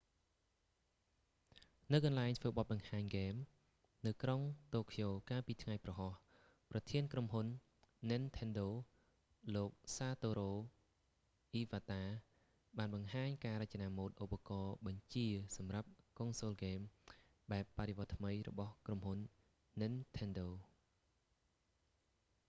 [1.91, 3.35] នៅកន្លែងធ្វើបទបង្ហាញហ្គេម
[4.05, 4.41] នៅក្រុង
[4.75, 6.21] តូក្យូកាលពីថ្ងៃព្រហស្បតិ៍
[6.71, 7.45] ប្រធានក្រុមហ៊ុន
[8.09, 8.69] nintendo និនថិនដូ
[9.55, 10.51] លោក satoru iwata សាតូរូ
[11.53, 12.03] អ៊ីវ៉ាតា
[12.77, 15.27] បានបង្ហាញការរចនាម៉ូដឧបករណ៍បញ្ជា
[15.57, 15.89] សម្រាប់
[16.19, 16.79] កុងសូលហ្គេម
[17.51, 19.17] បែបបដិវត្តថ្មីរបស់ក្រុមហ៊ុន
[19.81, 20.47] nintendo